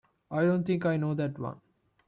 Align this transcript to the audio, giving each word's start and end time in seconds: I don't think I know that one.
I 0.31 0.41
don't 0.45 0.63
think 0.65 0.83
I 0.83 0.97
know 0.97 1.13
that 1.13 1.37
one. 1.37 1.61